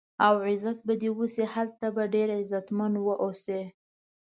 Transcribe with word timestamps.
او 0.25 0.33
عزت 0.47 0.77
به 0.87 0.93
دې 1.01 1.09
وشي، 1.19 1.45
هلته 1.53 1.85
به 1.95 2.03
ډېر 2.13 2.27
عزتمن 2.39 2.93
و 2.99 3.07
اوسې. 3.23 3.61